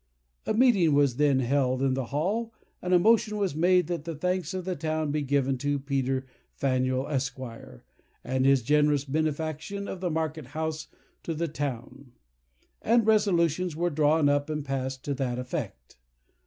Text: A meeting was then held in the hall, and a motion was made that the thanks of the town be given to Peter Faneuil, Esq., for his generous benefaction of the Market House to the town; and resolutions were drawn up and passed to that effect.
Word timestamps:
A 0.47 0.55
meeting 0.55 0.95
was 0.95 1.17
then 1.17 1.41
held 1.41 1.83
in 1.83 1.93
the 1.93 2.05
hall, 2.05 2.55
and 2.81 2.91
a 2.91 2.97
motion 2.97 3.37
was 3.37 3.53
made 3.55 3.85
that 3.85 4.03
the 4.03 4.15
thanks 4.15 4.51
of 4.55 4.65
the 4.65 4.75
town 4.75 5.11
be 5.11 5.21
given 5.21 5.59
to 5.59 5.77
Peter 5.77 6.25
Faneuil, 6.55 7.05
Esq., 7.07 7.35
for 7.35 7.83
his 8.23 8.63
generous 8.63 9.05
benefaction 9.05 9.87
of 9.87 10.01
the 10.01 10.09
Market 10.09 10.47
House 10.57 10.87
to 11.21 11.35
the 11.35 11.47
town; 11.47 12.13
and 12.81 13.05
resolutions 13.05 13.75
were 13.75 13.91
drawn 13.91 14.27
up 14.27 14.49
and 14.49 14.65
passed 14.65 15.03
to 15.05 15.13
that 15.13 15.37
effect. 15.37 15.97